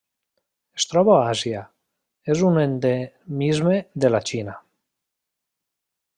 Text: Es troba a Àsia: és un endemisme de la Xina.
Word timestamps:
Es 0.77 0.85
troba 0.93 1.11
a 1.15 1.27
Àsia: 1.33 1.61
és 2.35 2.41
un 2.49 2.57
endemisme 2.63 3.77
de 4.05 4.13
la 4.17 4.23
Xina. 4.31 4.57